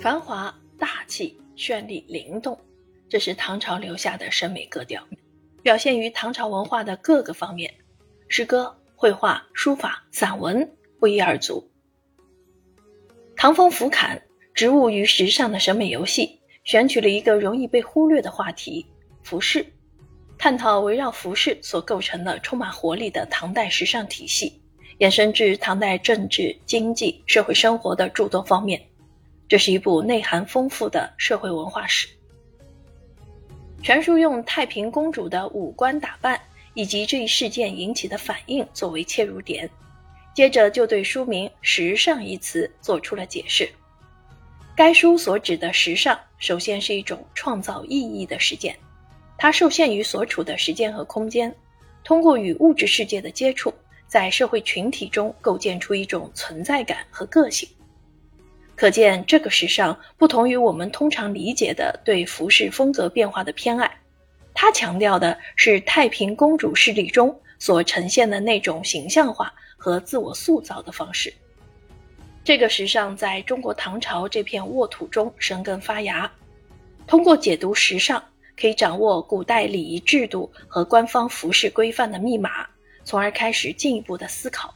[0.00, 2.58] 繁华、大气、绚丽、灵动，
[3.06, 5.06] 这是唐朝留下的审美格调，
[5.62, 7.70] 表现于唐朝文化的各个方面，
[8.26, 10.66] 诗歌、绘画、书法、散文
[10.98, 11.70] 不一而足。
[13.36, 14.18] 唐风俯瞰
[14.54, 18.86] 植物与时尚的审美游戏，选取了一个容易被忽略的话题——
[19.22, 19.66] 服饰，
[20.38, 24.62] 探讨围绕服饰所构成的充满活力的唐代时尚体系，
[24.96, 28.82] 延伸至唐代政治、经济、社会生活的诸多方面。
[29.50, 32.06] 这是一部内涵丰富的社会文化史。
[33.82, 36.40] 全书用太平公主的五官打扮
[36.74, 39.68] 以及这一事件引起的反应作为切入点。
[40.36, 43.68] 接着就对书名“时尚”一词做出了解释。
[44.76, 48.76] 该书所指的时尚，首先是一种创造意义的实践，
[49.36, 51.52] 它受限于所处的时间和空间，
[52.04, 53.74] 通过与物质世界的接触，
[54.06, 57.68] 在社会群体中构建出一种存在感和个性。
[58.80, 64.00] 可见，这个时尚不同于我们通常理解的对服饰风格变化的偏爱，
[64.54, 69.52] 它强调的是太平公主势力中所呈现的那种形象化。
[69.76, 71.32] 和自我塑造的方式，
[72.42, 76.30] 这个时尚在中国唐朝这片沃土中生根发芽。
[77.06, 78.22] 通过解读时尚，
[78.58, 82.66] 可以掌握古代礼仪制度和官方服饰规范的密码，
[83.04, 84.74] 从而开始进一步的思考，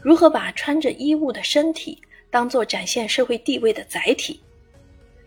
[0.00, 2.00] 如何把穿着衣物的身体
[2.34, 4.42] 当做展现社会地位的载体。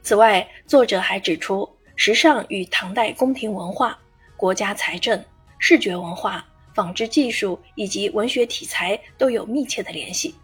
[0.04, 3.98] 此外，作者还指出，时尚与唐代宫廷文化、
[4.36, 5.24] 国家财政、
[5.58, 6.46] 视觉文化。
[6.74, 10.36] 纺织技术以及文学题材都有密切的联系。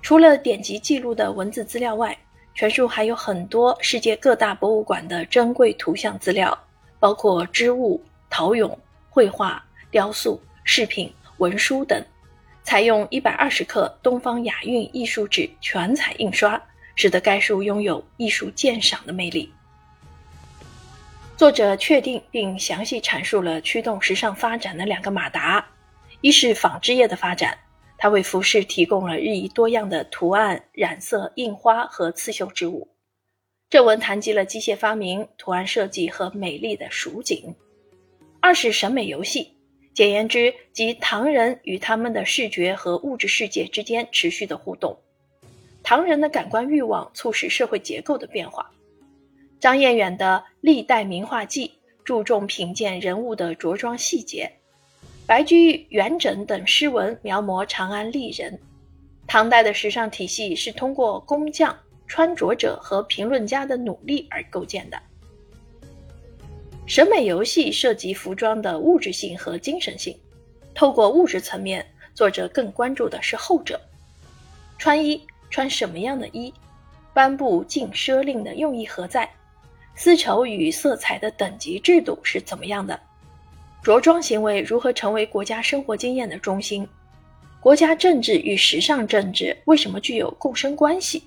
[0.00, 2.16] 除了典籍记录的文字资料外，
[2.54, 6.56] 全书还有很多世界各大博物馆的珍贵图像资料，
[6.98, 8.74] 包括织物、陶俑、
[9.10, 12.02] 绘画、雕塑、饰品、文书等，
[12.64, 16.60] 采用一百二十克东方雅韵艺术纸全彩印刷，
[16.94, 19.52] 使得该书拥有艺术鉴赏的魅力。
[21.36, 25.66] 作者确定并详细阐述了驱动时尚发展的两个马达：
[26.20, 27.58] 一是纺织业的发展，
[27.98, 32.86] 它为服饰提供了日益多样的图案、染色、印花和刺绣织物；
[33.70, 37.52] 正文谈及了机械发明、图案设计和美丽的蜀锦；
[38.40, 39.56] 二是审美游戏，
[39.94, 44.96] 简言之，即唐人与他们的视觉和物质世界之间持续的互动。
[45.82, 48.70] 唐人的感官欲望促使社会结构的变化。
[49.60, 51.68] 张彦远的《历代名画记》
[52.04, 54.50] 注重品鉴人物的着装细节，
[55.26, 58.58] 白居易、元稹等诗文描摹长安丽人。
[59.26, 65.00] 唐代的时尚体系是通过工匠、穿着者和评论家的努力而构建的。
[66.84, 70.16] 审美游戏涉及服装的物质性和精神性，
[70.74, 73.80] 透过物质层面，作者更关注的是后者：
[74.78, 76.52] 穿衣穿什么样的衣，
[77.14, 79.30] 颁布禁奢令的用意何在？
[79.94, 82.98] 丝绸与色彩的等级制度是怎么样的？
[83.82, 86.86] 着装行为如何成为国家生活经验的中心？
[87.60, 91.22] 国家政治与时尚政治为什么具有共生关系？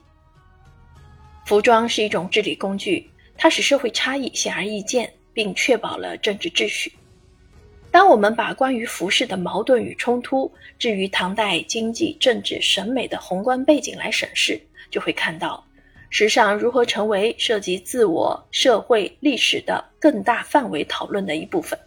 [1.46, 6.92] 服装是一种治理工具，它使社会差异显而易见，并确保了政治秩序。
[7.92, 14.60] 当我们把关于服饰的矛盾与冲突置于唐代经济、政治、审美的宏观背景来审视，
[14.90, 15.64] 就会看到。
[16.10, 21.78] 时尚如何成为涉及自我、社会、历史的更大范围讨论的一部分？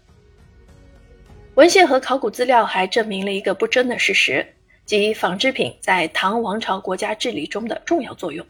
[1.55, 4.47] 文献和考古资料还证明了一个不争的事实，
[4.85, 8.45] 即纺织品在唐王朝国家治理中的重要作用。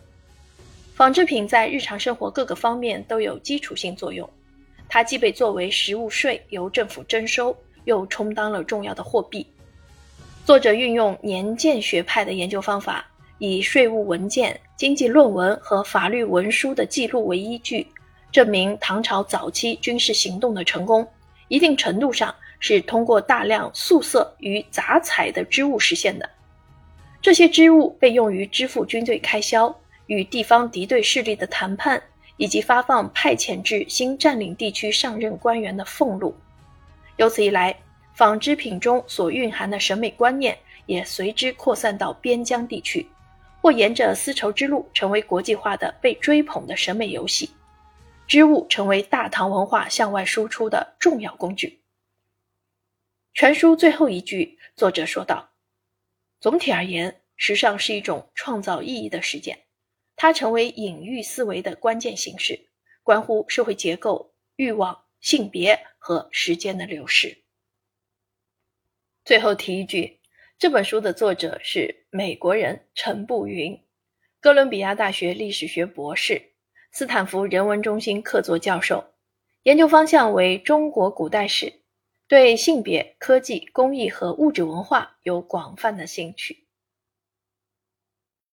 [0.94, 4.28] 纺织品在日常生活各个方面都有基础性作用，
[4.88, 9.46] 它既被作为实物税由政府征收，又充当了重要的货币。
[10.44, 13.04] 作者运用年鉴学派的研究方法。
[13.40, 17.86] 以税务文件、经济论文和法律文书的记录为依据，
[18.32, 21.06] 证明唐朝早期军事行动的成功，
[21.46, 26.28] 一定程度上是通过大量素色与杂彩的织物实现的。
[27.22, 29.72] 这些织物被用于支付军队开销、
[30.06, 32.02] 与地方敌对势力的谈判，
[32.38, 36.34] 以及发放派遣至新占领地区上任官员的俸禄。
[37.16, 37.78] 由此一来，
[38.14, 43.06] 纺织品中所蕴含的审美观念也随之扩散到边疆地区。
[43.60, 47.50] 或沿着丝绸之路成为国际化的被追捧的审美游戏，
[48.28, 51.80] 织物成为大唐文化向外输出的重要工具。
[53.34, 55.50] 全书最后一句，作者说道
[56.40, 59.58] ：“总体而言，时尚是一种创造意义的实践，
[60.18, 62.68] 它成为隐喻思维的关键形式，
[63.02, 67.44] 关乎社会结构、欲望、性别和时间的流逝。”
[69.24, 70.18] 最后提一句。
[70.60, 73.80] 这本书的作者是美国人陈步云，
[74.40, 76.50] 哥伦比亚大学历史学博士，
[76.90, 79.14] 斯坦福人文中心客座教授，
[79.62, 81.72] 研究方向为中国古代史，
[82.26, 86.66] 对性别、科技、工艺和物质文化有广泛的兴趣。